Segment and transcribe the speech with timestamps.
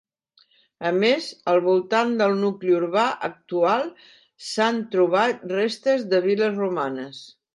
[0.89, 3.85] A més, al voltant del nucli urbà actual
[4.47, 7.25] s'han trobat restes de viles romanes.